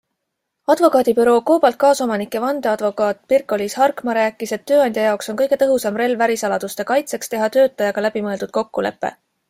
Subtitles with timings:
[0.73, 6.27] Advokaadibüroo Cobalt kaasomanik ja vandeadvokaat Pirkko-Liis Harkmaa rääkis, et tööandja jaoks on kõige tõhusam relv
[6.29, 9.19] ärisaladuste kaitseks teha töötajaga läbimõeldud kokkulepe.